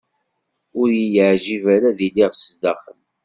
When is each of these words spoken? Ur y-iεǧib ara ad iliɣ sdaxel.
Ur 0.79 0.87
y-iεǧib 0.97 1.63
ara 1.75 1.87
ad 1.91 1.99
iliɣ 2.07 2.31
sdaxel. 2.35 2.99